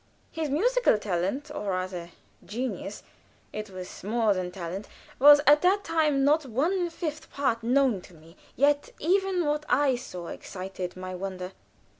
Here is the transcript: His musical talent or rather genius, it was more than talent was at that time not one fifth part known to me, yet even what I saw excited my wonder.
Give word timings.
His 0.31 0.49
musical 0.49 0.97
talent 0.97 1.51
or 1.53 1.69
rather 1.69 2.09
genius, 2.43 3.03
it 3.53 3.69
was 3.69 4.03
more 4.03 4.33
than 4.33 4.49
talent 4.49 4.87
was 5.19 5.41
at 5.45 5.61
that 5.61 5.83
time 5.83 6.23
not 6.23 6.43
one 6.43 6.89
fifth 6.89 7.29
part 7.31 7.61
known 7.61 8.01
to 8.01 8.15
me, 8.15 8.35
yet 8.55 8.89
even 8.97 9.45
what 9.45 9.63
I 9.69 9.95
saw 9.95 10.29
excited 10.29 10.97
my 10.97 11.13
wonder. 11.13 11.51